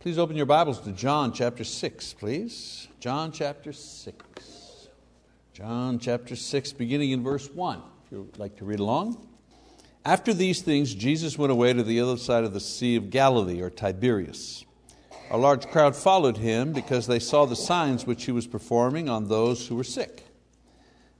[0.00, 2.88] Please open your Bibles to John chapter 6, please.
[3.00, 4.88] John chapter 6.
[5.52, 9.28] John chapter 6, beginning in verse 1, if you'd like to read along.
[10.06, 13.60] After these things, Jesus went away to the other side of the Sea of Galilee,
[13.60, 14.64] or Tiberias.
[15.30, 19.28] A large crowd followed him because they saw the signs which he was performing on
[19.28, 20.24] those who were sick.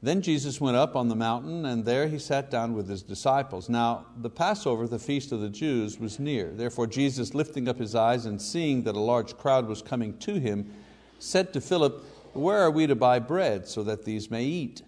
[0.03, 3.69] Then Jesus went up on the mountain, and there he sat down with his disciples.
[3.69, 6.53] Now, the Passover, the feast of the Jews, was near.
[6.53, 10.41] Therefore, Jesus, lifting up his eyes and seeing that a large crowd was coming to
[10.41, 10.72] him,
[11.18, 14.82] said to Philip, Where are we to buy bread so that these may eat?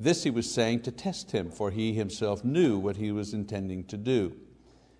[0.00, 3.84] This he was saying to test him, for he himself knew what he was intending
[3.84, 4.34] to do.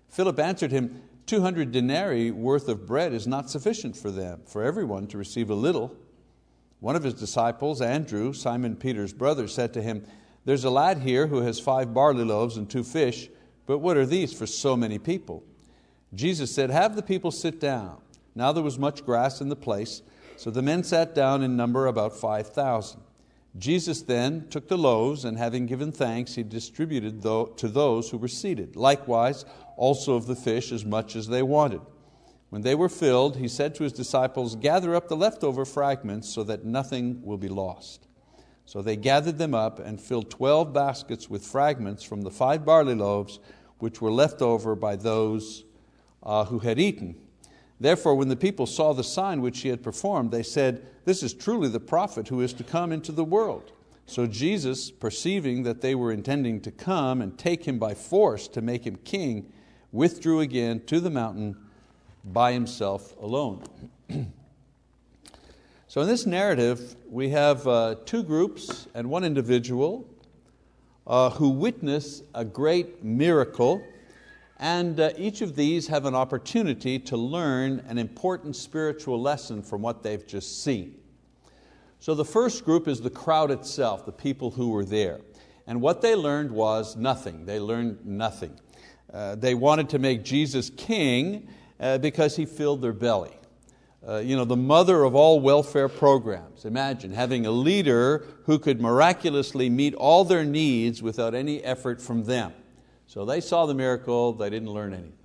[0.07, 4.63] Philip answered him, Two hundred denarii worth of bread is not sufficient for them, for
[4.63, 5.95] everyone to receive a little.
[6.81, 10.03] One of his disciples, Andrew, Simon Peter's brother, said to him,
[10.45, 13.29] There's a lad here who has five barley loaves and two fish,
[13.67, 15.43] but what are these for so many people?
[16.15, 18.01] Jesus said, Have the people sit down.
[18.33, 20.01] Now there was much grass in the place,
[20.37, 22.99] so the men sat down in number about 5,000.
[23.59, 28.27] Jesus then took the loaves, and having given thanks, he distributed to those who were
[28.27, 28.75] seated.
[28.75, 29.45] Likewise,
[29.77, 31.81] also of the fish, as much as they wanted.
[32.51, 36.43] When they were filled, he said to his disciples, Gather up the leftover fragments so
[36.43, 38.07] that nothing will be lost.
[38.65, 42.93] So they gathered them up and filled twelve baskets with fragments from the five barley
[42.93, 43.39] loaves
[43.79, 45.63] which were left over by those
[46.23, 47.15] uh, who had eaten.
[47.79, 51.33] Therefore, when the people saw the sign which he had performed, they said, This is
[51.33, 53.71] truly the prophet who is to come into the world.
[54.05, 58.61] So Jesus, perceiving that they were intending to come and take him by force to
[58.61, 59.53] make him king,
[59.93, 61.55] withdrew again to the mountain
[62.23, 63.63] by himself alone.
[65.87, 70.07] so, in this narrative, we have uh, two groups and one individual
[71.07, 73.83] uh, who witness a great miracle,
[74.59, 79.81] and uh, each of these have an opportunity to learn an important spiritual lesson from
[79.81, 80.97] what they've just seen.
[81.99, 85.21] So, the first group is the crowd itself, the people who were there.
[85.67, 87.45] And what they learned was nothing.
[87.45, 88.59] They learned nothing.
[89.13, 91.47] Uh, they wanted to make Jesus king,
[91.81, 93.35] uh, because he filled their belly.
[94.07, 96.65] Uh, you know, the mother of all welfare programs.
[96.65, 102.23] Imagine having a leader who could miraculously meet all their needs without any effort from
[102.23, 102.53] them.
[103.05, 105.17] So they saw the miracle, they didn't learn anything.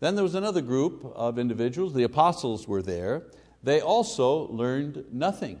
[0.00, 3.24] Then there was another group of individuals, the apostles were there.
[3.62, 5.60] They also learned nothing.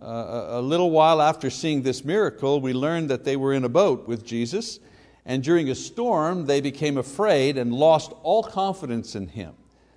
[0.00, 3.68] Uh, a little while after seeing this miracle, we learned that they were in a
[3.68, 4.80] boat with Jesus
[5.24, 9.54] and during a storm they became afraid and lost all confidence in Him,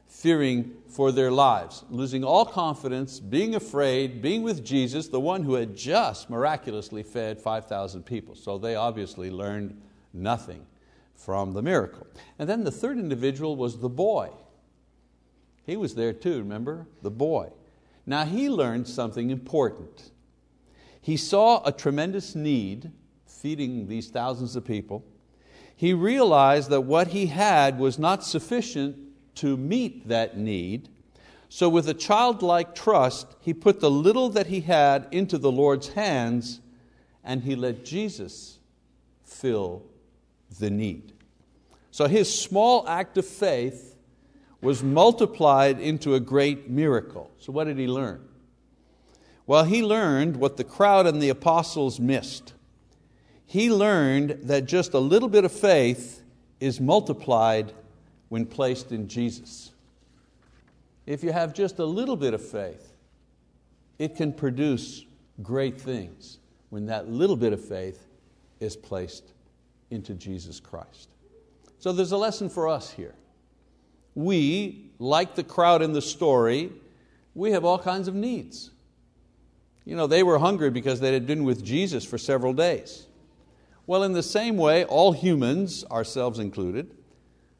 [0.07, 5.55] fearing for their lives, losing all confidence, being afraid, being with Jesus, the one who
[5.55, 8.35] had just miraculously fed 5,000 people.
[8.35, 9.81] So they obviously learned
[10.13, 10.65] nothing
[11.15, 12.05] from the miracle.
[12.37, 14.29] And then the third individual was the boy.
[15.65, 16.87] He was there too, remember?
[17.01, 17.49] The boy.
[18.05, 20.11] Now he learned something important.
[21.01, 22.91] He saw a tremendous need
[23.25, 25.05] feeding these thousands of people
[25.75, 28.97] he realized that what he had was not sufficient
[29.35, 30.89] to meet that need.
[31.49, 35.89] So, with a childlike trust, he put the little that he had into the Lord's
[35.89, 36.61] hands
[37.23, 38.59] and he let Jesus
[39.23, 39.83] fill
[40.59, 41.13] the need.
[41.91, 43.95] So, his small act of faith
[44.61, 47.29] was multiplied into a great miracle.
[47.39, 48.27] So, what did he learn?
[49.45, 52.53] Well, he learned what the crowd and the apostles missed
[53.53, 56.23] he learned that just a little bit of faith
[56.59, 57.71] is multiplied
[58.29, 59.71] when placed in Jesus.
[61.05, 62.95] If you have just a little bit of faith,
[63.99, 65.05] it can produce
[65.43, 66.39] great things
[66.71, 68.07] when that little bit of faith
[68.59, 69.33] is placed
[69.91, 71.09] into Jesus Christ.
[71.77, 73.13] So there's a lesson for us here.
[74.15, 76.71] We, like the crowd in the story,
[77.35, 78.71] we have all kinds of needs.
[79.85, 83.05] You know, they were hungry because they had been with Jesus for several days.
[83.85, 86.95] Well, in the same way, all humans, ourselves included,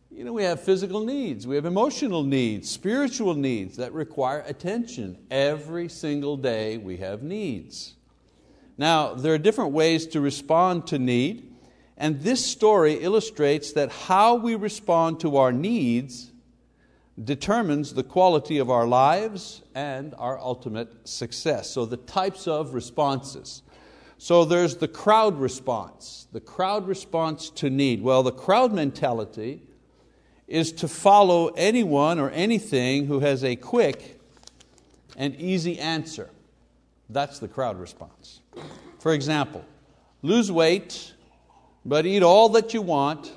[0.10, 5.18] you know, we have physical needs, we have emotional needs, spiritual needs that require attention.
[5.32, 7.96] Every single day we have needs.
[8.78, 11.52] Now, there are different ways to respond to need,
[11.98, 16.32] and this story illustrates that how we respond to our needs
[17.22, 21.70] determines the quality of our lives and our ultimate success.
[21.70, 23.62] So, the types of responses.
[24.24, 28.02] So there's the crowd response, the crowd response to need.
[28.02, 29.64] Well, the crowd mentality
[30.48, 34.22] is to follow anyone or anything who has a quick
[35.18, 36.30] and easy answer.
[37.10, 38.40] That's the crowd response.
[39.00, 39.66] For example,
[40.22, 41.12] lose weight,
[41.84, 43.30] but eat all that you want,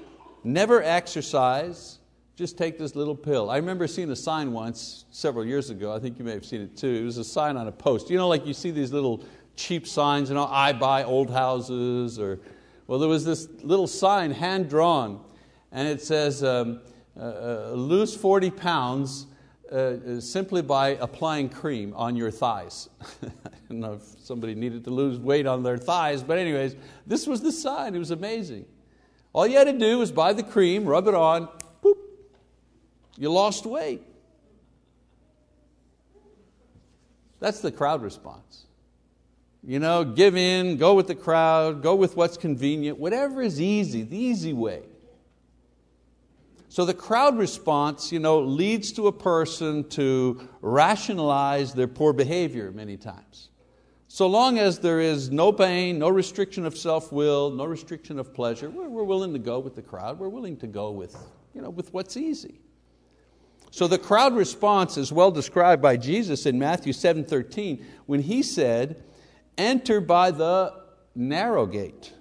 [0.44, 1.98] never exercise,
[2.36, 3.48] Just take this little pill.
[3.48, 6.60] I remember seeing a sign once, several years ago, I think you may have seen
[6.60, 6.94] it too.
[6.94, 8.10] It was a sign on a post.
[8.10, 9.24] You know, like you see these little
[9.56, 12.38] cheap signs, you know, I buy old houses, or,
[12.86, 15.20] well, there was this little sign hand drawn,
[15.72, 16.80] and it says, um,
[17.18, 19.26] uh, uh, lose 40 pounds
[19.72, 22.88] uh, simply by applying cream on your thighs.
[23.22, 23.28] I
[23.68, 26.76] don't know if somebody needed to lose weight on their thighs, but, anyways,
[27.06, 27.94] this was the sign.
[27.94, 28.66] It was amazing.
[29.32, 31.48] All you had to do was buy the cream, rub it on,
[31.82, 31.96] boop,
[33.18, 34.02] you lost weight.
[37.40, 38.65] That's the crowd response.
[39.66, 44.02] You know, give in, go with the crowd, go with what's convenient, whatever is easy,
[44.02, 44.82] the easy way.
[46.68, 52.70] So the crowd response you know, leads to a person to rationalize their poor behavior
[52.70, 53.48] many times.
[54.06, 58.32] So long as there is no pain, no restriction of self will, no restriction of
[58.32, 60.20] pleasure, we're, we're willing to go with the crowd.
[60.20, 61.16] We're willing to go with,
[61.54, 62.60] you know, with what's easy.
[63.72, 69.02] So the crowd response is well described by Jesus in Matthew 7:13 when he said,
[69.58, 70.74] "Enter by the
[71.14, 72.12] narrow gate.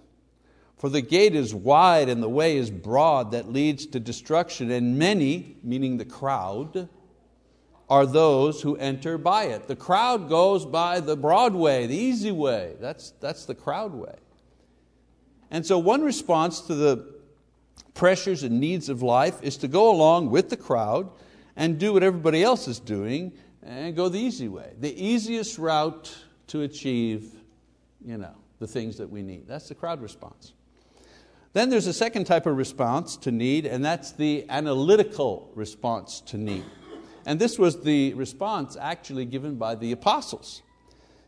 [0.78, 5.00] For the gate is wide and the way is broad that leads to destruction, and
[5.00, 6.90] many, meaning the crowd,
[7.90, 9.68] are those who enter by it.
[9.68, 12.76] The crowd goes by the broad way, the easy way.
[12.80, 14.16] That's, that's the crowd way.
[15.52, 17.16] And so, one response to the
[17.94, 21.10] pressures and needs of life is to go along with the crowd
[21.56, 23.32] and do what everybody else is doing
[23.64, 24.74] and go the easy way.
[24.80, 26.16] The easiest route
[26.48, 27.32] to achieve
[28.06, 29.48] you know, the things that we need.
[29.48, 30.54] That's the crowd response.
[31.54, 36.38] Then there's a second type of response to need, and that's the analytical response to
[36.38, 36.66] need.
[37.26, 40.62] And this was the response actually given by the apostles.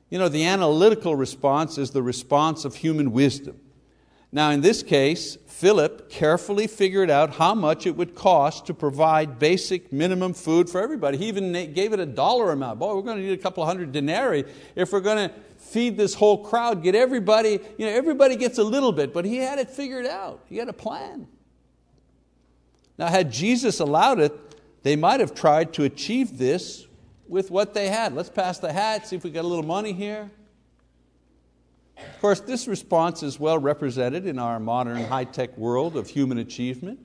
[0.09, 3.59] You know, the analytical response is the response of human wisdom.
[4.31, 9.39] Now, in this case, Philip carefully figured out how much it would cost to provide
[9.39, 11.17] basic minimum food for everybody.
[11.17, 12.79] He even gave it a dollar amount.
[12.79, 14.43] Boy, we're going to need a couple hundred denarii
[14.75, 18.63] if we're going to feed this whole crowd, get everybody, you know, everybody gets a
[18.63, 20.41] little bit, but he had it figured out.
[20.47, 21.27] He had a plan.
[22.97, 24.33] Now, had Jesus allowed it,
[24.83, 26.87] they might have tried to achieve this
[27.27, 28.13] with what they had.
[28.13, 30.29] Let's pass the hat, see if we got a little money here.
[31.99, 36.99] Of course, this response is well represented in our modern high-tech world of human achievement.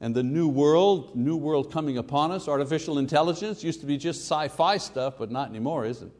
[0.00, 4.22] And the new world, new world coming upon us, artificial intelligence, used to be just
[4.22, 6.10] sci-fi stuff, but not anymore, is it?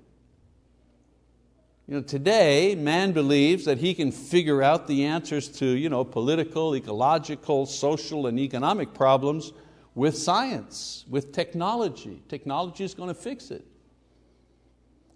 [1.88, 6.04] You know, today, man believes that he can figure out the answers to you know,
[6.04, 9.52] political, ecological, social, and economic problems
[9.94, 12.22] with science, with technology.
[12.28, 13.66] Technology is going to fix it.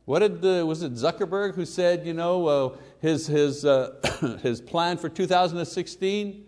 [0.06, 4.60] What did the, was it Zuckerberg who said, you know, uh, his, his, uh, his
[4.60, 6.46] plan for 2016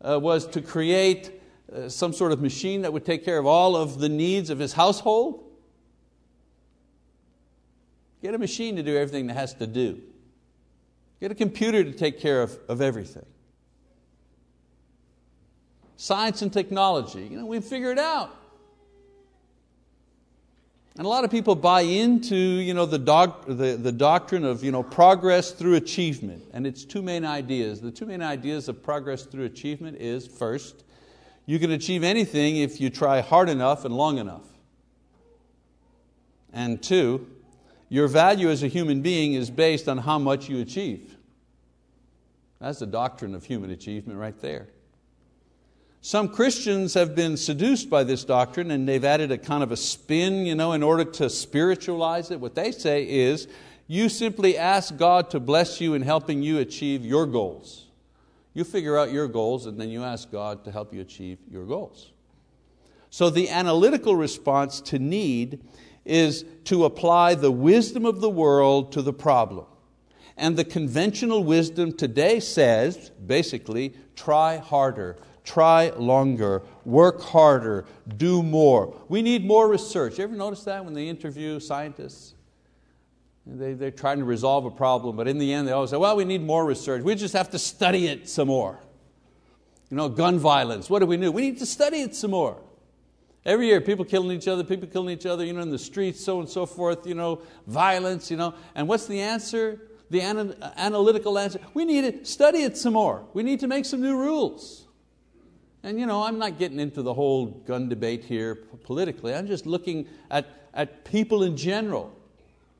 [0.00, 1.40] uh, was to create
[1.70, 4.58] uh, some sort of machine that would take care of all of the needs of
[4.58, 5.44] his household?
[8.22, 10.00] Get a machine to do everything that has to do.
[11.20, 13.26] Get a computer to take care of, of everything.
[15.96, 18.34] Science and technology, you know, we figure it out.
[20.98, 24.64] And a lot of people buy into you know, the, doc, the, the doctrine of
[24.64, 26.42] you know, progress through achievement.
[26.52, 27.80] And it's two main ideas.
[27.80, 30.82] The two main ideas of progress through achievement is first,
[31.46, 34.42] you can achieve anything if you try hard enough and long enough.
[36.52, 37.28] And two,
[37.88, 41.16] your value as a human being is based on how much you achieve.
[42.58, 44.66] That's the doctrine of human achievement right there.
[46.08, 49.76] Some Christians have been seduced by this doctrine and they've added a kind of a
[49.76, 52.40] spin you know, in order to spiritualize it.
[52.40, 53.46] What they say is,
[53.88, 57.88] you simply ask God to bless you in helping you achieve your goals.
[58.54, 61.66] You figure out your goals and then you ask God to help you achieve your
[61.66, 62.10] goals.
[63.10, 65.62] So the analytical response to need
[66.06, 69.66] is to apply the wisdom of the world to the problem.
[70.38, 77.86] And the conventional wisdom today says, basically, try harder, try longer, work harder,
[78.16, 78.94] do more.
[79.08, 80.18] We need more research.
[80.18, 82.34] You ever notice that when they interview scientists?
[83.46, 86.16] They, they're trying to resolve a problem, but in the end they always say, well,
[86.16, 87.02] we need more research.
[87.02, 88.78] We just have to study it some more.
[89.90, 91.32] You know, gun violence, what do we do?
[91.32, 92.58] We need to study it some more.
[93.46, 96.22] Every year, people killing each other, people killing each other, you know, in the streets,
[96.22, 98.52] so and so forth, you know, violence, you know.
[98.74, 99.80] And what's the answer?
[100.10, 100.20] The
[100.76, 101.58] analytical answer.
[101.72, 103.24] We need to study it some more.
[103.32, 104.87] We need to make some new rules.
[105.82, 109.34] And you know, I'm not getting into the whole gun debate here politically.
[109.34, 112.14] I'm just looking at, at people in general.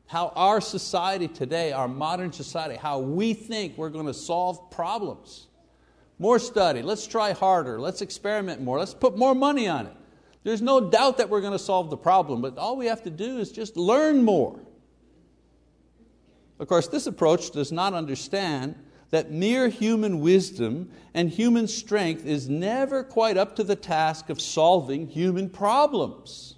[0.07, 5.49] How our society today, our modern society, how we think we're going to solve problems.
[6.19, 9.93] more study, let's try harder, let's experiment more, let's put more money on it.
[10.45, 13.11] There's no doubt that we're going to solve the problem, but all we have to
[13.11, 14.59] do is just learn more.
[16.59, 18.75] Of course, this approach does not understand
[19.11, 24.41] that mere human wisdom and human strength is never quite up to the task of
[24.41, 26.57] solving human problems.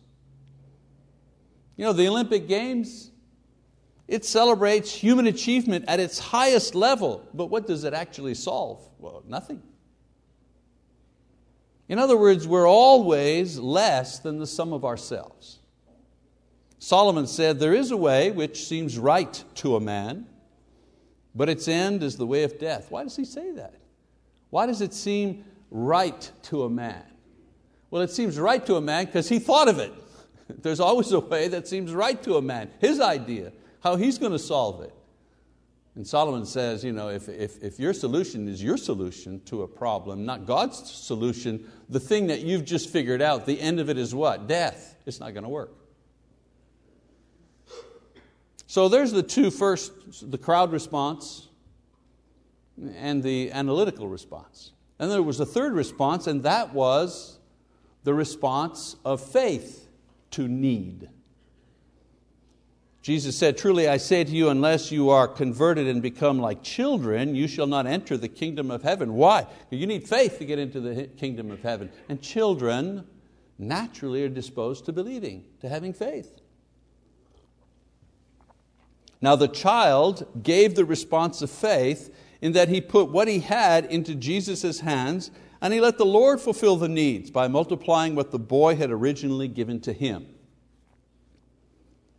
[1.76, 3.10] You know, the Olympic Games,
[4.08, 8.86] it celebrates human achievement at its highest level, but what does it actually solve?
[8.98, 9.62] Well, nothing.
[11.88, 15.60] In other words, we're always less than the sum of ourselves.
[16.78, 20.26] Solomon said, There is a way which seems right to a man,
[21.34, 22.90] but its end is the way of death.
[22.90, 23.74] Why does he say that?
[24.50, 27.04] Why does it seem right to a man?
[27.90, 29.92] Well, it seems right to a man because he thought of it.
[30.62, 34.32] There's always a way that seems right to a man, his idea, how he's going
[34.32, 34.94] to solve it.
[35.96, 39.68] And Solomon says, you know, if, if, if your solution is your solution to a
[39.68, 43.98] problem, not God's solution, the thing that you've just figured out, the end of it
[43.98, 44.46] is what?
[44.46, 44.96] Death.
[45.04, 45.72] It's not going to work.
[48.70, 51.48] So there's the two first, the crowd response
[52.94, 54.70] and the analytical response.
[55.00, 57.40] And there was a third response, and that was
[58.04, 59.88] the response of faith
[60.30, 61.08] to need.
[63.02, 67.34] Jesus said, Truly I say to you, unless you are converted and become like children,
[67.34, 69.14] you shall not enter the kingdom of heaven.
[69.14, 69.48] Why?
[69.70, 71.90] You need faith to get into the kingdom of heaven.
[72.08, 73.04] And children
[73.58, 76.39] naturally are disposed to believing, to having faith.
[79.20, 83.84] Now the child gave the response of faith in that he put what he had
[83.86, 88.38] into Jesus' hands and he let the Lord fulfill the needs by multiplying what the
[88.38, 90.26] boy had originally given to him.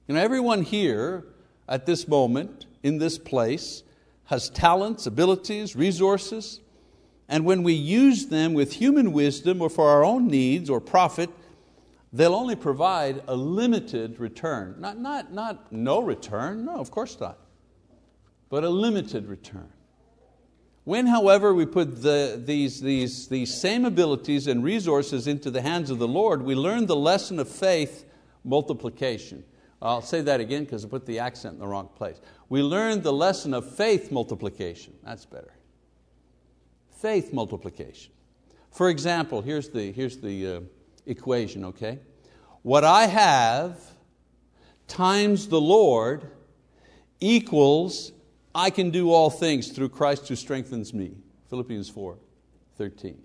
[0.08, 1.26] You know, everyone here
[1.68, 3.84] at this moment, in this place,
[4.26, 6.60] has talents, abilities, resources,
[7.28, 11.30] and when we use them with human wisdom or for our own needs or profit,
[12.14, 14.76] they'll only provide a limited return.
[14.80, 17.38] Not, not, not no return, no, of course not,
[18.50, 19.72] but a limited return.
[20.84, 25.92] When, however, we put the, these, these, these same abilities and resources into the hands
[25.92, 28.06] of the Lord, we learn the lesson of faith
[28.44, 29.44] multiplication.
[29.80, 32.20] I'll say that again because I put the accent in the wrong place.
[32.50, 34.94] We learn the lesson of faith multiplication.
[35.04, 35.54] That's better.
[37.00, 38.12] Faith multiplication.
[38.72, 40.60] For example, here's the, here's the uh,
[41.12, 42.00] equation, okay?
[42.64, 43.80] What I have
[44.88, 46.30] times the Lord
[47.20, 48.12] equals
[48.54, 51.14] I can do all things through Christ who strengthens me.
[51.50, 52.18] Philippians 4
[52.78, 53.18] 13.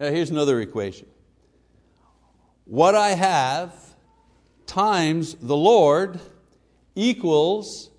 [0.00, 1.06] Now here's another equation.
[2.64, 3.74] What I have
[4.66, 6.20] times the Lord
[6.94, 7.90] equals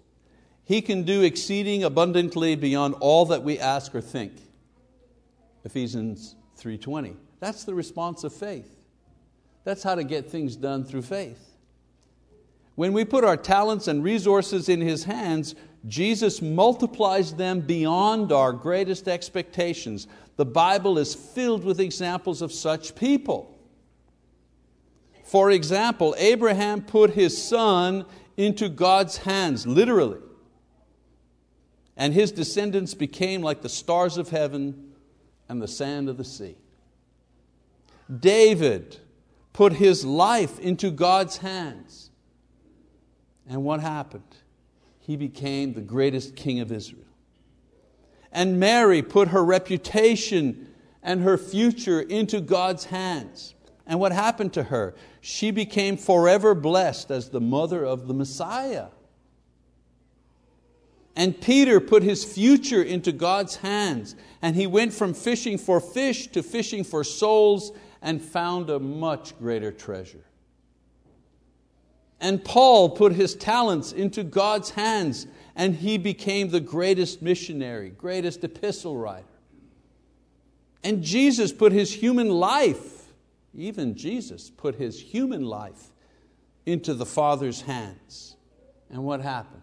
[0.66, 4.34] He can do exceeding abundantly beyond all that we ask or think.
[5.64, 7.16] Ephesians 3:20.
[7.44, 8.74] That's the response of faith.
[9.66, 11.46] That's how to get things done through faith.
[12.76, 15.54] When we put our talents and resources in His hands,
[15.86, 20.08] Jesus multiplies them beyond our greatest expectations.
[20.38, 23.54] The Bible is filled with examples of such people.
[25.26, 28.06] For example, Abraham put his son
[28.38, 30.22] into God's hands, literally.
[31.98, 34.94] And his descendants became like the stars of heaven
[35.50, 36.56] and the sand of the sea.
[38.20, 39.00] David
[39.54, 42.10] put his life into God's hands.
[43.48, 44.24] And what happened?
[45.00, 47.04] He became the greatest king of Israel.
[48.32, 53.54] And Mary put her reputation and her future into God's hands.
[53.86, 54.96] And what happened to her?
[55.22, 58.88] She became forever blessed as the mother of the Messiah.
[61.16, 66.28] And Peter put his future into God's hands, and he went from fishing for fish
[66.28, 67.72] to fishing for souls
[68.04, 70.26] and found a much greater treasure.
[72.20, 78.44] And Paul put his talents into God's hands and he became the greatest missionary, greatest
[78.44, 79.26] epistle writer.
[80.84, 83.14] And Jesus put his human life,
[83.56, 85.92] even Jesus put his human life
[86.66, 88.36] into the Father's hands.
[88.90, 89.62] And what happened?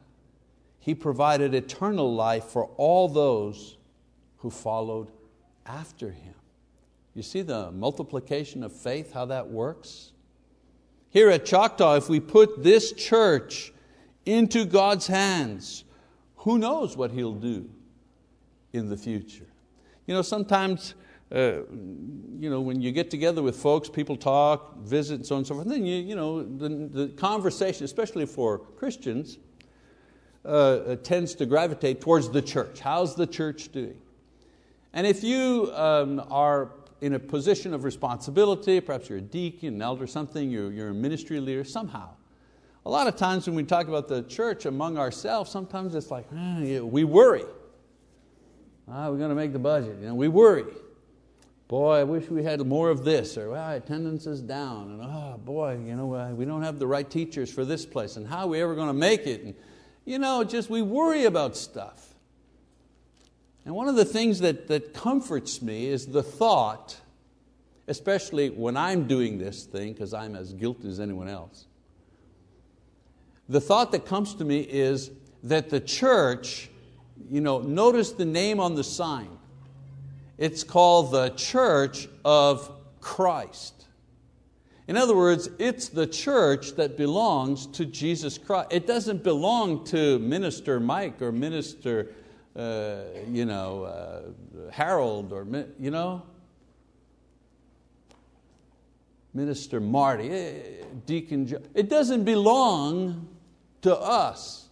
[0.79, 3.77] He provided eternal life for all those
[4.39, 5.09] who followed
[5.67, 6.35] after him.
[7.15, 10.13] You see the multiplication of faith, how that works?
[11.11, 13.73] Here at Choctaw, if we put this church
[14.25, 15.85] into God's hands,
[16.37, 17.69] who knows what He'll do
[18.73, 19.47] in the future?
[20.07, 20.95] You know, sometimes
[21.33, 21.63] uh,
[22.41, 25.47] you know, when you get together with folks, people talk, visit, and so on and
[25.47, 25.67] so forth.
[25.67, 29.39] And then you, you know, the, the conversation, especially for Christians,
[30.45, 32.81] uh, tends to gravitate towards the church.
[32.81, 33.97] How's the church doing?
[34.93, 39.83] And if you um, are in a position of responsibility, perhaps you're a deacon, an
[39.83, 42.11] elder, something, you're, you're a ministry leader, somehow.
[42.87, 46.27] A lot of times when we talk about the church among ourselves, sometimes it's like,
[46.37, 47.45] eh, we worry.
[48.89, 49.99] Ah, we're going to make the budget.
[50.01, 50.65] You know, we worry.
[51.69, 55.41] Boy, I wish we had more of this, or well, attendance is down, and oh
[55.45, 58.49] boy, you know, we don't have the right teachers for this place, and how are
[58.49, 59.45] we ever going to make it?
[59.45, 59.55] And,
[60.05, 62.10] you know, just we worry about stuff.
[63.65, 66.99] And one of the things that, that comforts me is the thought,
[67.89, 71.67] especially when I'm doing this thing, because I'm as guilty as anyone else.
[73.49, 75.11] The thought that comes to me is
[75.43, 76.71] that the church,
[77.29, 79.31] you know, notice the name on the sign.
[80.39, 83.87] It's called the Church of Christ.
[84.89, 88.69] In other words, it's the church that belongs to Jesus Christ.
[88.73, 92.13] It doesn't belong to Minister Mike or Minister
[92.57, 95.47] uh, you know, uh, Harold or,
[95.79, 96.23] you know,
[99.33, 100.53] Minister Marty, eh,
[101.07, 101.63] Deacon Joe.
[101.75, 103.29] It doesn't belong
[103.83, 104.69] to us.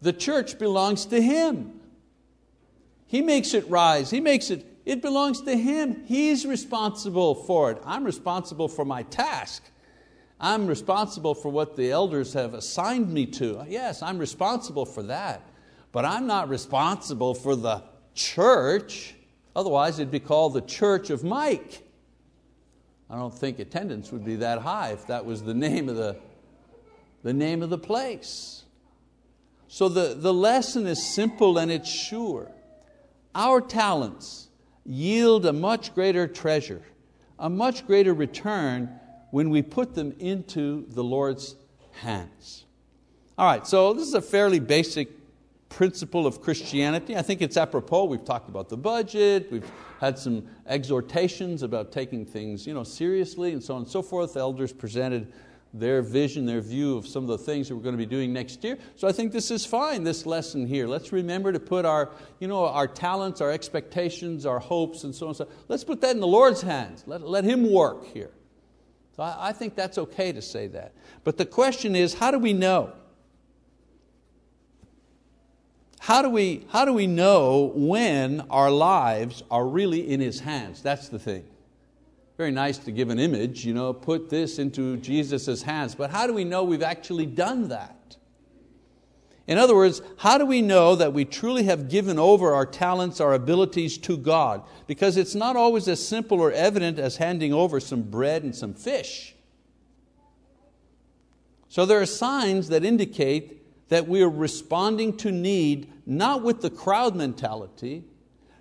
[0.00, 1.80] The church belongs to Him.
[3.06, 4.10] He makes it rise.
[4.10, 6.04] He makes it, it belongs to Him.
[6.06, 7.78] He's responsible for it.
[7.84, 9.64] I'm responsible for my task.
[10.40, 13.64] I'm responsible for what the elders have assigned me to.
[13.68, 15.42] Yes, I'm responsible for that
[15.92, 17.82] but I'm not responsible for the
[18.14, 19.14] church.
[19.54, 21.82] Otherwise, it'd be called the Church of Mike.
[23.10, 26.16] I don't think attendance would be that high if that was the name of the,
[27.22, 28.64] the, name of the place.
[29.68, 32.50] So the, the lesson is simple and it's sure.
[33.34, 34.48] Our talents
[34.86, 36.82] yield a much greater treasure,
[37.38, 38.88] a much greater return
[39.30, 41.54] when we put them into the Lord's
[42.00, 42.64] hands.
[43.36, 45.08] All right, so this is a fairly basic
[45.72, 47.16] principle of Christianity.
[47.16, 48.04] I think it's apropos.
[48.04, 49.68] We've talked about the budget, we've
[50.00, 54.36] had some exhortations about taking things you know, seriously and so on and so forth.
[54.36, 55.32] Elders presented
[55.72, 58.32] their vision, their view of some of the things that we're going to be doing
[58.32, 58.76] next year.
[58.96, 60.86] So I think this is fine, this lesson here.
[60.86, 65.26] Let's remember to put our, you know, our talents, our expectations, our hopes, and so
[65.26, 65.30] on.
[65.30, 67.04] and So let's put that in the Lord's hands.
[67.06, 68.30] Let, let Him work here.
[69.16, 70.92] So I, I think that's okay to say that.
[71.24, 72.92] But the question is, how do we know?
[76.02, 80.82] How do, we, how do we know when our lives are really in His hands?
[80.82, 81.44] That's the thing.
[82.36, 86.26] Very nice to give an image, you know, put this into Jesus' hands, but how
[86.26, 88.16] do we know we've actually done that?
[89.46, 93.20] In other words, how do we know that we truly have given over our talents,
[93.20, 94.64] our abilities to God?
[94.88, 98.74] Because it's not always as simple or evident as handing over some bread and some
[98.74, 99.36] fish.
[101.68, 103.60] So there are signs that indicate
[103.92, 108.04] that we are responding to need not with the crowd mentality,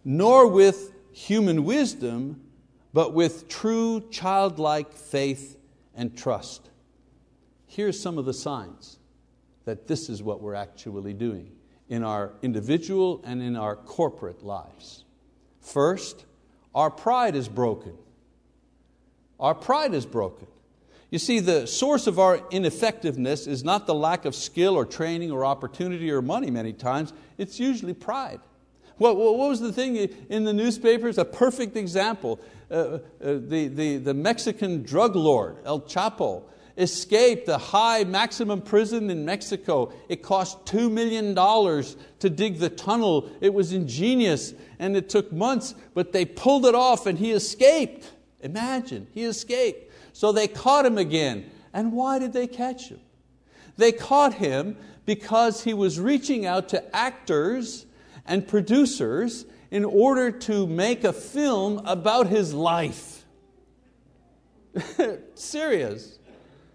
[0.04, 2.42] nor with human wisdom,
[2.94, 5.58] but with true childlike faith
[5.96, 6.70] and trust.
[7.68, 9.00] Here's some of the signs
[9.66, 11.52] that this is what we're actually doing
[11.90, 15.04] in our individual and in our corporate lives.
[15.60, 16.26] First,
[16.74, 17.94] our pride is broken.
[19.40, 20.48] Our pride is broken.
[21.10, 25.30] You see, the source of our ineffectiveness is not the lack of skill or training
[25.32, 28.40] or opportunity or money many times, it's usually pride.
[29.00, 31.18] What, what was the thing in the newspapers?
[31.18, 32.40] A perfect example.
[32.70, 36.44] Uh, uh, the, the, the Mexican drug lord, El Chapo,
[36.78, 39.92] escaped the high maximum prison in Mexico.
[40.08, 43.32] It cost $2 million to dig the tunnel.
[43.42, 48.12] It was ingenious and it took months, but they pulled it off and he escaped.
[48.42, 49.92] Imagine, he escaped.
[50.14, 51.50] So they caught him again.
[51.74, 53.00] And why did they catch him?
[53.78, 57.86] They caught him because he was reaching out to actors
[58.26, 63.26] and producers in order to make a film about his life.
[65.36, 66.20] Serious.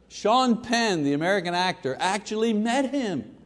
[0.09, 3.37] Sean Penn, the American actor, actually met him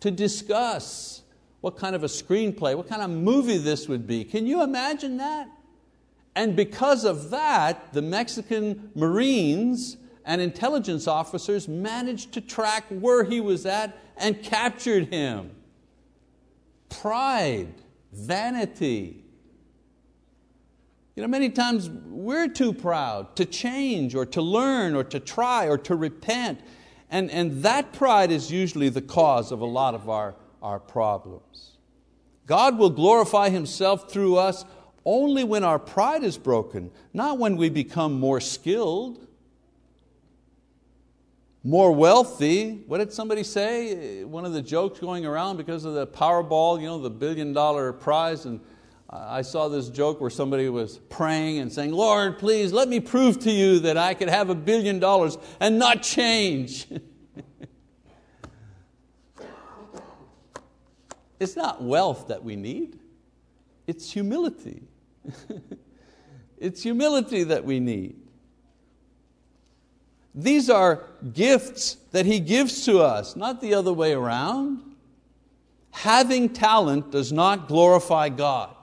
[0.00, 1.22] to discuss
[1.60, 4.24] what kind of a screenplay, what kind of movie this would be.
[4.24, 5.48] Can you imagine that?
[6.34, 9.96] And because of that, the Mexican Marines
[10.30, 15.50] and intelligence officers managed to track where he was at and captured him.
[16.88, 17.74] Pride,
[18.12, 19.24] vanity.
[21.16, 25.66] You know, many times we're too proud to change or to learn or to try
[25.66, 26.60] or to repent.
[27.10, 31.72] And, and that pride is usually the cause of a lot of our, our problems.
[32.46, 34.64] God will glorify Himself through us
[35.04, 39.26] only when our pride is broken, not when we become more skilled,
[41.62, 42.82] more wealthy.
[42.86, 44.24] What did somebody say?
[44.24, 47.92] One of the jokes going around because of the Powerball, you know, the billion dollar
[47.92, 48.46] prize.
[48.46, 48.60] And
[49.10, 53.40] I saw this joke where somebody was praying and saying, Lord, please let me prove
[53.40, 56.86] to you that I could have a billion dollars and not change.
[61.40, 62.98] it's not wealth that we need,
[63.86, 64.84] it's humility.
[66.58, 68.16] it's humility that we need.
[70.34, 74.80] These are gifts that He gives to us, not the other way around.
[75.90, 78.74] Having talent does not glorify God.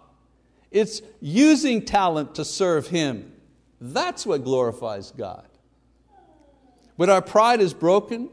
[0.72, 3.32] It's using talent to serve Him.
[3.80, 5.48] That's what glorifies God.
[6.98, 8.30] When our pride is broken,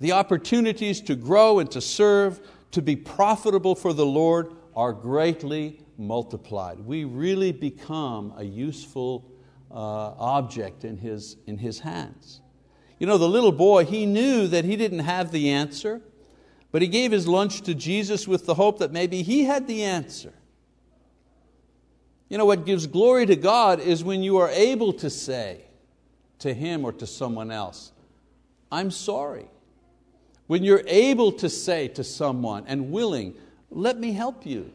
[0.00, 2.40] the opportunities to grow and to serve,
[2.72, 6.78] to be profitable for the Lord, are greatly multiplied.
[6.78, 9.24] We really become a useful
[9.76, 12.40] Uh, object in his, in his hands.
[12.98, 16.00] You know, the little boy, he knew that he didn't have the answer,
[16.72, 19.82] but he gave his lunch to Jesus with the hope that maybe he had the
[19.82, 20.32] answer.
[22.30, 25.66] You know, what gives glory to God is when you are able to say
[26.38, 27.92] to Him or to someone else,
[28.72, 29.46] I'm sorry.
[30.46, 33.34] When you're able to say to someone and willing,
[33.70, 34.72] let me help you.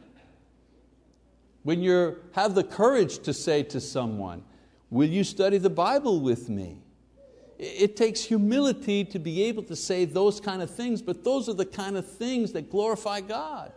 [1.64, 4.44] When you have the courage to say to someone,
[4.92, 6.78] will you study the Bible with me?
[7.58, 11.54] It takes humility to be able to say those kind of things, but those are
[11.54, 13.72] the kind of things that glorify God.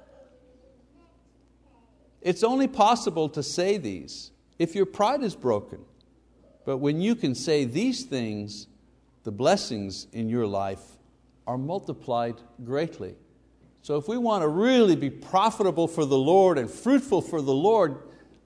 [2.21, 5.81] It's only possible to say these if your pride is broken.
[6.65, 8.67] But when you can say these things,
[9.25, 10.83] the blessings in your life
[11.47, 13.15] are multiplied greatly.
[13.83, 17.53] So if we want to really be profitable for the Lord and fruitful for the
[17.53, 17.99] Lord,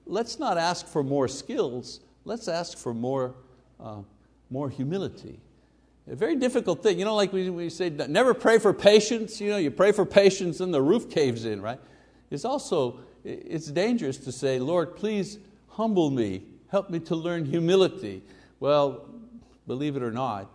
[0.05, 3.35] let's not ask for more skills, let's ask for more,
[3.79, 4.01] uh,
[4.49, 5.39] more humility.
[6.07, 6.97] A very difficult thing.
[6.97, 9.39] You know, like we, we say, never pray for patience.
[9.39, 11.79] You know, you pray for patience and the roof caves in, right?
[12.31, 18.23] It's also it's dangerous to say, Lord, please humble me, help me to learn humility.
[18.59, 19.07] Well,
[19.67, 20.49] believe it or not,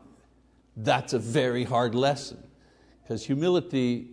[0.76, 2.42] that's a very hard lesson
[3.02, 4.08] because humility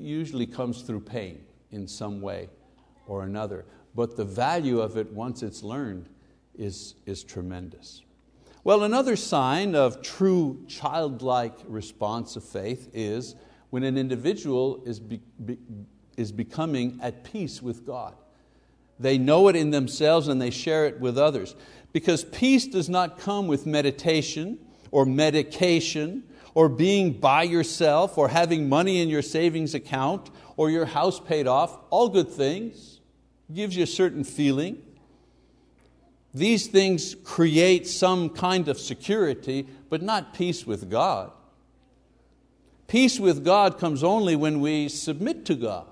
[0.00, 2.48] usually comes through pain in some way
[3.06, 3.64] or another.
[3.94, 6.08] But the value of it, once it's learned,
[6.56, 8.02] is, is tremendous.
[8.64, 13.34] Well, another sign of true childlike response of faith is
[13.70, 15.58] when an individual is be, be,
[16.16, 18.14] is becoming at peace with God.
[19.00, 21.56] They know it in themselves and they share it with others.
[21.92, 24.58] Because peace does not come with meditation
[24.90, 26.22] or medication
[26.54, 31.46] or being by yourself or having money in your savings account or your house paid
[31.46, 33.00] off, all good things,
[33.52, 34.80] gives you a certain feeling.
[36.34, 41.30] These things create some kind of security, but not peace with God.
[42.86, 45.86] Peace with God comes only when we submit to God.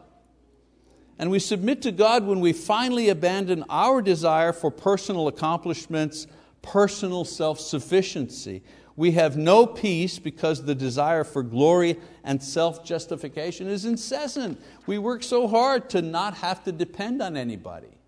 [1.18, 6.26] And we submit to God when we finally abandon our desire for personal accomplishments,
[6.62, 8.62] personal self sufficiency.
[8.96, 14.60] We have no peace because the desire for glory and self justification is incessant.
[14.86, 17.99] We work so hard to not have to depend on anybody.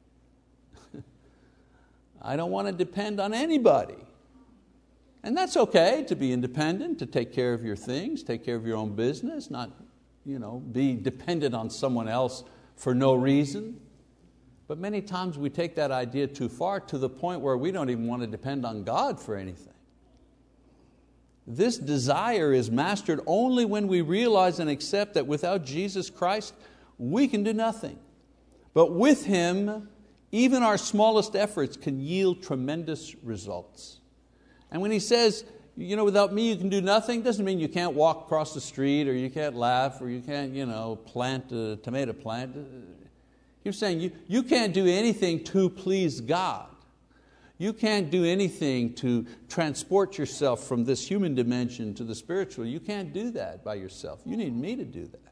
[2.22, 3.96] I don't want to depend on anybody.
[5.24, 8.66] And that's okay to be independent, to take care of your things, take care of
[8.66, 9.70] your own business, not
[10.24, 12.44] you know, be dependent on someone else
[12.76, 13.80] for no reason.
[14.68, 17.90] But many times we take that idea too far to the point where we don't
[17.90, 19.74] even want to depend on God for anything.
[21.46, 26.54] This desire is mastered only when we realize and accept that without Jesus Christ,
[26.98, 27.98] we can do nothing.
[28.74, 29.88] But with Him,
[30.32, 34.00] even our smallest efforts can yield tremendous results.
[34.70, 35.44] And when He says,
[35.76, 38.60] you know, without me you can do nothing, doesn't mean you can't walk across the
[38.60, 42.56] street or you can't laugh or you can't you know, plant a tomato plant.
[43.62, 46.66] He's saying you, you can't do anything to please God.
[47.58, 52.66] You can't do anything to transport yourself from this human dimension to the spiritual.
[52.66, 54.20] You can't do that by yourself.
[54.24, 55.31] You need me to do that.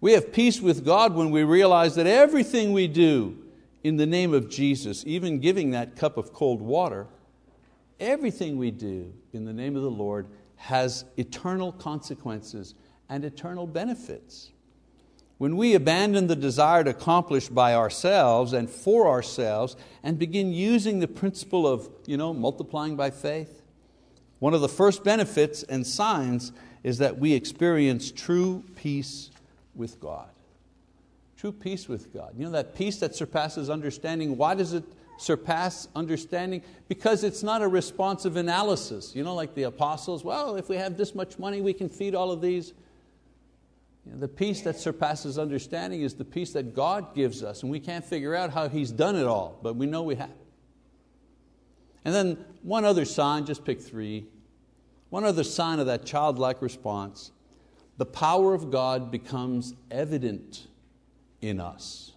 [0.00, 3.38] We have peace with God when we realize that everything we do
[3.82, 7.06] in the name of Jesus, even giving that cup of cold water,
[7.98, 12.74] Everything we do in the name of the Lord has eternal consequences
[13.08, 14.50] and eternal benefits.
[15.38, 20.98] When we abandon the desire to accomplish by ourselves and for ourselves and begin using
[20.98, 23.62] the principle of you know, multiplying by faith,
[24.40, 29.30] one of the first benefits and signs is that we experience true peace
[29.76, 30.28] with God.
[31.36, 32.32] True peace with God.
[32.36, 34.84] You know that peace that surpasses understanding, why does it
[35.18, 39.14] surpass understanding because it's not a responsive analysis.
[39.14, 42.14] You know, like the apostles, well, if we have this much money, we can feed
[42.14, 42.72] all of these.
[44.04, 47.70] You know, the peace that surpasses understanding is the peace that God gives us, and
[47.70, 50.30] we can't figure out how He's done it all, but we know we have.
[52.04, 54.26] And then one other sign, just pick three.
[55.10, 57.32] One other sign of that childlike response
[57.96, 60.66] the power of God becomes evident
[61.40, 62.12] in us.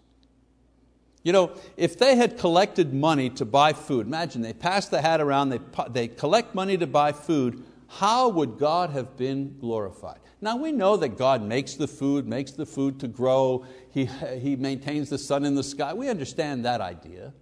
[1.24, 5.20] You know, if they had collected money to buy food, imagine they pass the hat
[5.20, 10.20] around, they, they collect money to buy food, how would God have been glorified?
[10.42, 14.06] Now we know that God makes the food, makes the food to grow, He,
[14.40, 15.94] he maintains the sun in the sky.
[15.94, 17.34] We understand that idea.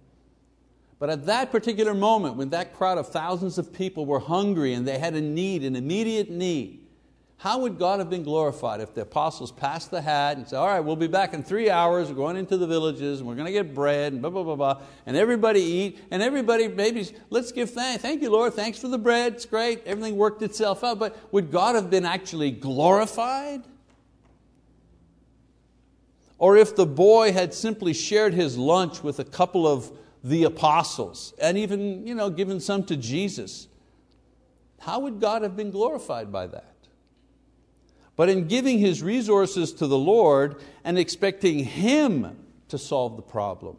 [0.98, 4.86] But at that particular moment, when that crowd of thousands of people were hungry and
[4.86, 6.77] they had a need, an immediate need,
[7.38, 10.66] how would God have been glorified if the apostles passed the hat and said, all
[10.66, 13.46] right, we'll be back in three hours, we're going into the villages, and we're going
[13.46, 17.52] to get bread, and blah, blah, blah, blah, and everybody eat, and everybody maybe, let's
[17.52, 20.98] give thanks, thank you Lord, thanks for the bread, it's great, everything worked itself out,
[20.98, 23.62] but would God have been actually glorified?
[26.38, 29.92] Or if the boy had simply shared his lunch with a couple of
[30.24, 33.68] the apostles and even you know, given some to Jesus,
[34.80, 36.74] how would God have been glorified by that?
[38.18, 43.76] But in giving his resources to the Lord and expecting Him to solve the problem,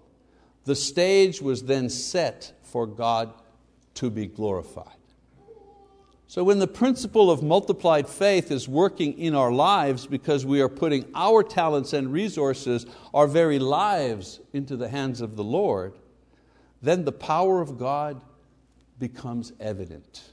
[0.64, 3.34] the stage was then set for God
[3.96, 4.94] to be glorified.
[6.28, 10.70] So, when the principle of multiplied faith is working in our lives because we are
[10.70, 16.00] putting our talents and resources, our very lives, into the hands of the Lord,
[16.82, 18.22] then the power of God
[19.00, 20.32] becomes evident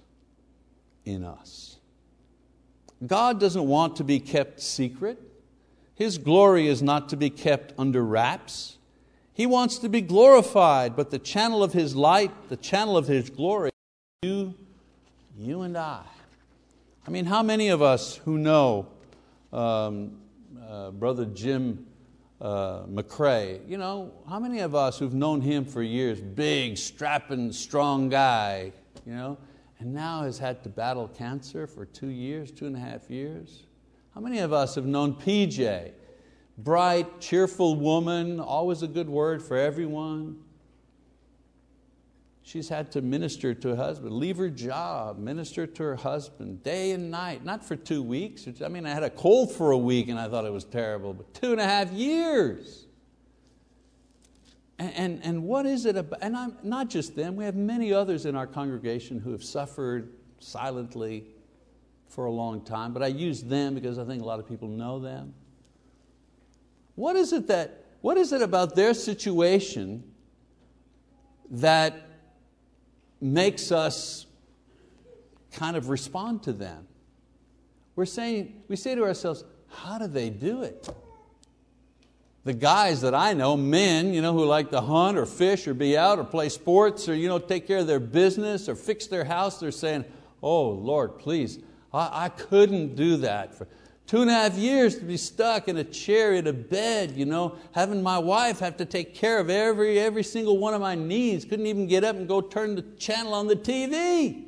[1.04, 1.75] in us.
[3.04, 5.20] God doesn't want to be kept secret.
[5.94, 8.78] His glory is not to be kept under wraps.
[9.32, 13.28] He wants to be glorified, but the channel of His light, the channel of His
[13.28, 13.70] glory,
[14.22, 14.54] you,
[15.36, 16.02] you and I.
[17.06, 18.88] I mean, how many of us who know
[19.52, 20.18] um,
[20.66, 21.86] uh, Brother Jim
[22.40, 27.52] uh, McCrae, you know, how many of us who've known him for years, big, strapping,
[27.52, 28.72] strong guy,
[29.06, 29.38] you know,
[29.78, 33.64] and now has had to battle cancer for two years, two and a half years.
[34.14, 35.92] How many of us have known PJ?
[36.58, 40.38] Bright, cheerful woman, always a good word for everyone.
[42.42, 46.92] She's had to minister to her husband, leave her job, minister to her husband day
[46.92, 48.46] and night, not for two weeks.
[48.64, 51.12] I mean, I had a cold for a week and I thought it was terrible,
[51.12, 52.85] but two and a half years.
[54.78, 58.26] And, and, what is it about, and I'm, not just them, we have many others
[58.26, 61.24] in our congregation who have suffered silently
[62.08, 64.68] for a long time, but I use them because I think a lot of people
[64.68, 65.32] know them.
[66.94, 70.04] What is it, that, what is it about their situation
[71.50, 71.94] that
[73.18, 74.26] makes us
[75.52, 76.86] kind of respond to them?
[77.94, 80.86] We're saying, we say to ourselves, how do they do it?
[82.46, 85.74] The guys that I know, men you know, who like to hunt or fish or
[85.74, 89.08] be out or play sports or you know, take care of their business or fix
[89.08, 90.04] their house, they're saying,
[90.44, 91.58] oh Lord, please,
[91.92, 93.52] I, I couldn't do that.
[93.52, 93.66] For
[94.06, 97.26] two and a half years to be stuck in a chair in a bed, you
[97.26, 100.94] know, having my wife have to take care of every, every single one of my
[100.94, 104.44] needs, couldn't even get up and go turn the channel on the TV.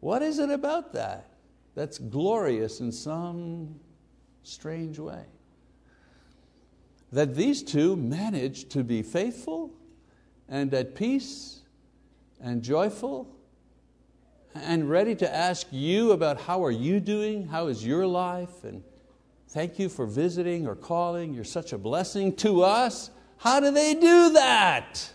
[0.00, 1.28] What is it about that
[1.76, 3.78] that's glorious in some
[4.42, 5.24] strange way.
[7.12, 9.72] That these two managed to be faithful
[10.48, 11.60] and at peace
[12.40, 13.28] and joyful
[14.54, 18.82] and ready to ask you about how are you doing, how is your life, and
[19.48, 23.10] thank you for visiting or calling, you're such a blessing to us.
[23.38, 25.10] How do they do that?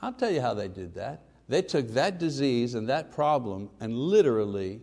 [0.00, 1.22] I'll tell you how they did that.
[1.48, 4.80] They took that disease and that problem and literally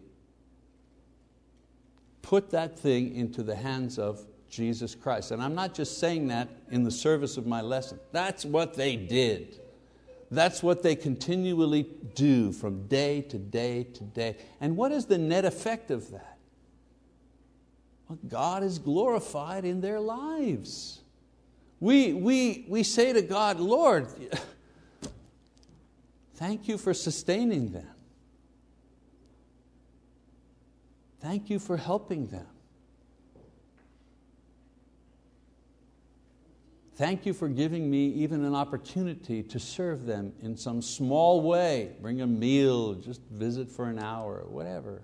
[2.30, 5.32] put that thing into the hands of Jesus Christ.
[5.32, 8.00] And I'm not just saying that in the service of my lesson.
[8.12, 9.60] That's what they did.
[10.30, 14.38] That's what they continually do from day to day to day.
[14.62, 16.38] And what is the net effect of that?
[18.08, 21.02] Well, God is glorified in their lives.
[21.80, 24.08] We, we, we say to God, Lord,
[26.36, 27.88] thank you for sustaining them.
[31.22, 32.48] Thank you for helping them.
[36.96, 41.94] Thank you for giving me even an opportunity to serve them in some small way,
[42.02, 45.02] bring a meal, just visit for an hour, whatever.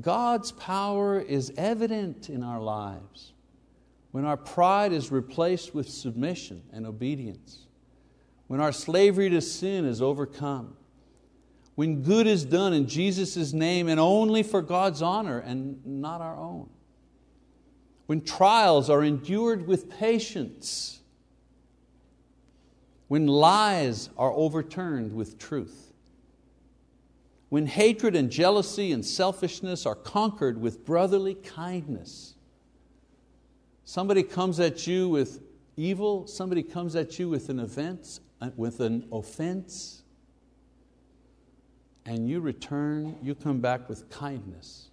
[0.00, 3.32] God's power is evident in our lives
[4.12, 7.66] when our pride is replaced with submission and obedience
[8.46, 10.76] when our slavery to sin is overcome,
[11.76, 16.36] when good is done in Jesus' name and only for God's honor and not our
[16.36, 16.68] own,
[18.06, 21.00] when trials are endured with patience,
[23.08, 25.92] when lies are overturned with truth,
[27.50, 32.34] when hatred and jealousy and selfishness are conquered with brotherly kindness.
[33.84, 35.42] Somebody comes at you with
[35.76, 38.20] evil, somebody comes at you with an offense,
[38.56, 40.02] with an offense,
[42.06, 44.88] and you return, you come back with kindness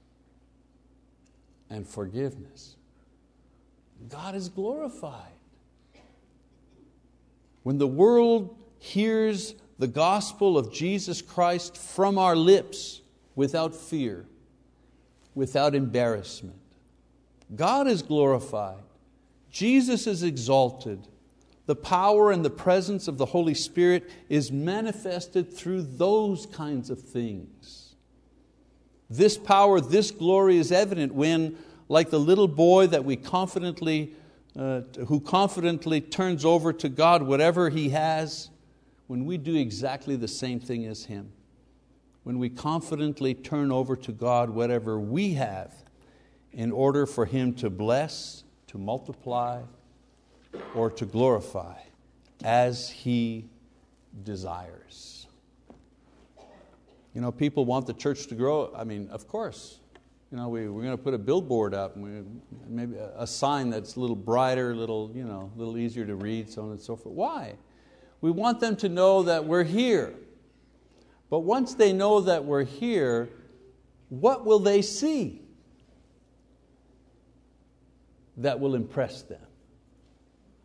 [1.69, 2.76] and forgiveness.
[4.10, 5.32] God is glorified.
[7.62, 13.02] When the world hears the gospel of Jesus Christ from our lips
[13.36, 14.26] without fear,
[15.36, 16.58] without embarrassment,
[17.56, 18.84] God is glorified,
[19.52, 21.08] Jesus is exalted,
[21.65, 27.02] the power and the presence of the Holy Spirit is manifested through those kinds of
[27.02, 27.95] things.
[29.10, 34.13] This power, this glory is evident when, like the little boy that we confidently,
[34.58, 38.49] uh, who confidently turns over to God whatever he has,
[39.08, 41.32] when we do exactly the same thing as him.
[42.23, 45.73] When we confidently turn over to God whatever we have
[46.54, 49.62] in order for Him to bless, to multiply,
[50.75, 51.77] or to glorify
[52.43, 53.45] as He
[54.23, 55.27] desires.
[57.13, 58.73] You know, people want the church to grow.
[58.75, 59.79] I mean, of course.
[60.31, 62.23] You know, we, we're going to put a billboard up, we,
[62.67, 66.07] maybe a, a sign that's a little brighter, a little, you know, a little easier
[66.07, 67.13] to read, so on and so forth.
[67.13, 67.53] Why?
[68.19, 70.15] We want them to know that we're here.
[71.29, 73.29] But once they know that we're here,
[74.09, 75.41] what will they see
[78.37, 79.45] that will impress them?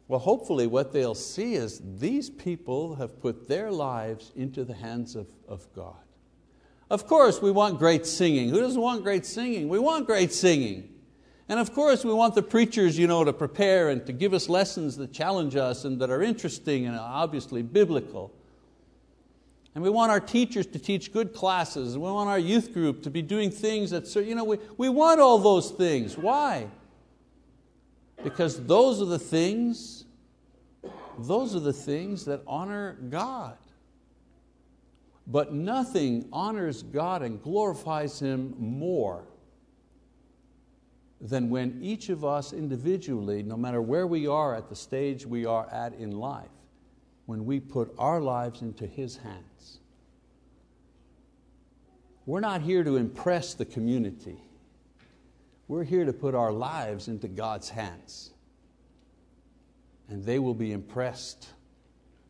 [0.08, 5.14] Well, hopefully, what they'll see is these people have put their lives into the hands
[5.14, 5.96] of, of God.
[6.90, 8.48] Of course, we want great singing.
[8.48, 9.68] Who doesn't want great singing?
[9.68, 10.88] We want great singing.
[11.50, 14.48] And of course, we want the preachers you know, to prepare and to give us
[14.48, 18.32] lessons that challenge us and that are interesting and obviously biblical.
[19.74, 21.96] And we want our teachers to teach good classes.
[21.96, 25.20] We want our youth group to be doing things that, you know, we, we want
[25.20, 26.18] all those things.
[26.18, 26.66] Why?
[28.24, 29.97] Because those are the things,
[31.18, 33.56] those are the things that honor God.
[35.26, 39.24] But nothing honors God and glorifies Him more
[41.20, 45.44] than when each of us individually, no matter where we are at the stage we
[45.44, 46.48] are at in life,
[47.26, 49.80] when we put our lives into His hands.
[52.24, 54.36] We're not here to impress the community.
[55.66, 58.30] We're here to put our lives into God's hands.
[60.08, 61.48] And they will be impressed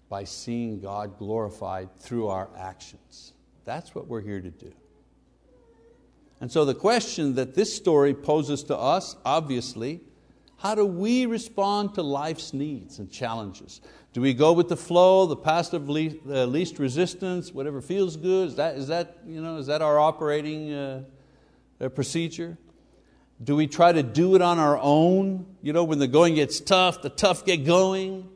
[0.08, 3.32] by seeing God glorified through our actions.
[3.64, 4.72] That's what we're here to do.
[6.40, 10.00] And so the question that this story poses to us, obviously,
[10.58, 13.80] how do we respond to life's needs and challenges?
[14.12, 18.16] Do we go with the flow, the path of least, uh, least resistance, whatever feels
[18.16, 18.48] good?
[18.48, 21.02] Is that, is that, you know, is that our operating uh,
[21.80, 22.56] uh procedure?
[23.42, 25.46] Do we try to do it on our own?
[25.62, 28.29] You know, when the going gets tough, the tough get going.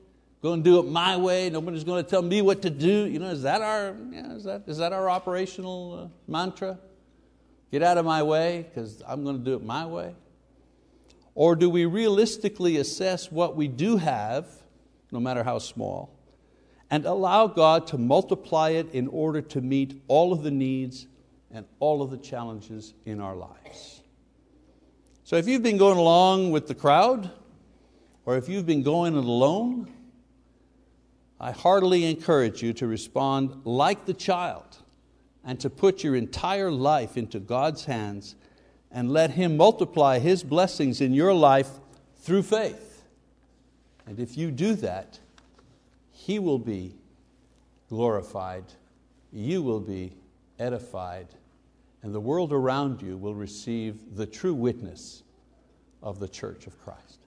[0.42, 1.50] Go and do it my way.
[1.50, 3.06] Nobody's going to tell me what to do.
[3.06, 6.78] You know, is that our, yeah, is that, is that our operational uh, mantra?
[7.70, 10.14] Get out of my way because I'm going to do it my way?
[11.34, 14.46] Or do we realistically assess what we do have,
[15.10, 16.12] no matter how small,
[16.90, 21.06] and allow God to multiply it in order to meet all of the needs
[21.50, 24.01] and all of the challenges in our lives?
[25.32, 27.30] So if you've been going along with the crowd,
[28.26, 29.90] or if you've been going it alone,
[31.40, 34.76] I heartily encourage you to respond like the child
[35.42, 38.34] and to put your entire life into God's hands
[38.90, 41.70] and let Him multiply His blessings in your life
[42.18, 43.02] through faith.
[44.04, 45.18] And if you do that,
[46.10, 46.94] He will be
[47.88, 48.64] glorified,
[49.32, 50.12] you will be
[50.58, 51.28] edified,
[52.02, 55.22] and the world around you will receive the true witness
[56.02, 57.18] of the church of Christ.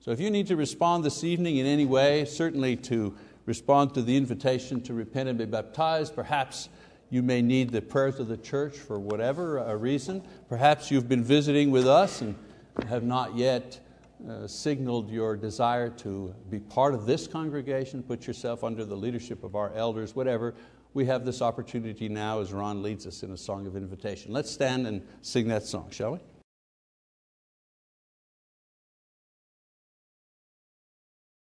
[0.00, 3.16] So if you need to respond this evening in any way, certainly to
[3.46, 6.68] respond to the invitation to repent and be baptized, perhaps
[7.10, 10.22] you may need the prayers of the church for whatever uh, reason.
[10.48, 12.34] Perhaps you've been visiting with us and
[12.88, 13.80] have not yet
[14.28, 19.44] uh, signaled your desire to be part of this congregation, put yourself under the leadership
[19.44, 20.54] of our elders, whatever
[20.94, 24.32] we have this opportunity now as Ron leads us in a song of invitation.
[24.32, 26.18] Let's stand and sing that song, shall we?